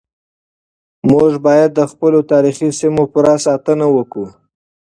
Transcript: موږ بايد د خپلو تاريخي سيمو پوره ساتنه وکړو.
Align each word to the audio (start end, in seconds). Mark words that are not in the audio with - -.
موږ 1.09 1.31
بايد 1.45 1.69
د 1.75 1.81
خپلو 1.91 2.19
تاريخي 2.31 2.69
سيمو 2.79 3.03
پوره 3.13 3.35
ساتنه 3.45 3.85
وکړو. 3.95 4.27